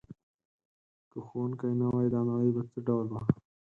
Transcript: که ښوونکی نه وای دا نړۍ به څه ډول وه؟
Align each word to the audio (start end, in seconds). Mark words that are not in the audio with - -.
که 1.11 1.19
ښوونکی 1.27 1.71
نه 1.79 1.87
وای 1.91 2.07
دا 2.13 2.21
نړۍ 2.29 2.49
به 2.55 2.61
څه 2.71 2.79
ډول 2.87 3.07
وه؟ 3.13 3.21